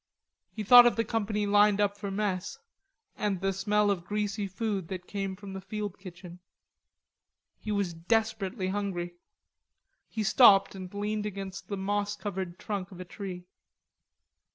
[0.51, 2.57] He thought of the company lined up for mess,
[3.15, 6.39] and the smell of greasy food that came from the field kitchen.
[7.59, 9.13] He was desperately hungry.
[10.09, 13.45] He stopped and leaned against the moss covered trunk of a tree.